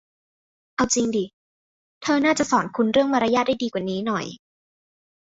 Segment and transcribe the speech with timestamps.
[0.75, 1.25] เอาจริงดิ
[2.01, 4.25] เธอน่าจะสอนคุณเรื่องมารยาทได้ดีกว่านี้หน่อย